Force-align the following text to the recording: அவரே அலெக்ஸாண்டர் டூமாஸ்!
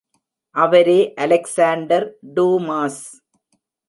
அவரே 0.55 1.13
அலெக்ஸாண்டர் 1.17 2.05
டூமாஸ்! 2.33 3.03